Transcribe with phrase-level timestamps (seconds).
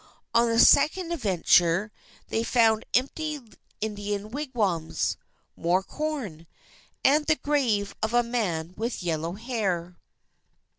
[0.33, 1.91] On the second adventure,
[2.29, 3.39] they found empty
[3.81, 5.15] Indian wigwams,
[5.55, 6.47] more corn,
[7.05, 9.99] and the grave of a man with yellow hair.